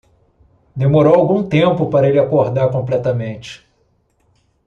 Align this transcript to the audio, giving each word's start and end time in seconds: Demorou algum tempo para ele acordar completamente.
Demorou 0.75 1.13
algum 1.17 1.47
tempo 1.47 1.87
para 1.91 2.09
ele 2.09 2.17
acordar 2.17 2.71
completamente. 2.71 3.63